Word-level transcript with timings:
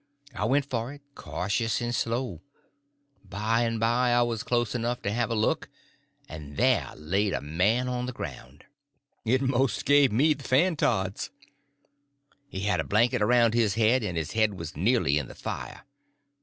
I 0.33 0.45
went 0.45 0.67
for 0.67 0.91
it, 0.91 1.03
cautious 1.13 1.79
and 1.79 1.93
slow. 1.93 2.41
By 3.23 3.61
and 3.61 3.79
by 3.79 4.09
I 4.09 4.23
was 4.23 4.41
close 4.41 4.73
enough 4.73 5.03
to 5.03 5.11
have 5.11 5.29
a 5.29 5.35
look, 5.35 5.69
and 6.27 6.57
there 6.57 6.91
laid 6.95 7.33
a 7.33 7.39
man 7.41 7.87
on 7.87 8.07
the 8.07 8.11
ground. 8.11 8.65
It 9.25 9.43
most 9.43 9.85
give 9.85 10.11
me 10.11 10.33
the 10.33 10.43
fan 10.43 10.75
tods. 10.75 11.29
He 12.47 12.61
had 12.61 12.79
a 12.79 12.83
blanket 12.83 13.21
around 13.21 13.53
his 13.53 13.75
head, 13.75 14.01
and 14.03 14.17
his 14.17 14.31
head 14.31 14.55
was 14.55 14.75
nearly 14.75 15.19
in 15.19 15.27
the 15.27 15.35
fire. 15.35 15.85